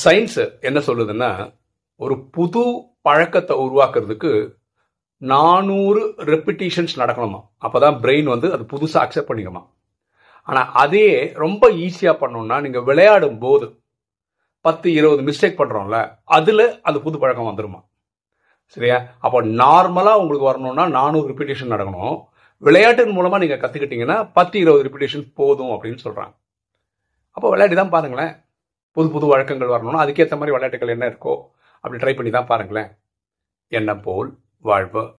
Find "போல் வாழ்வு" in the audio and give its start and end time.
34.06-35.04